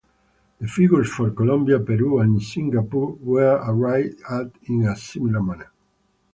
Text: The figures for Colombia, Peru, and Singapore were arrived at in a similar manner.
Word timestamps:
The 0.59 0.65
figures 0.67 1.09
for 1.11 1.29
Colombia, 1.29 1.79
Peru, 1.79 2.17
and 2.17 2.41
Singapore 2.41 3.19
were 3.21 3.61
arrived 3.63 4.19
at 4.31 4.49
in 4.63 4.81
a 4.81 4.95
similar 4.95 5.43
manner. 5.43 5.69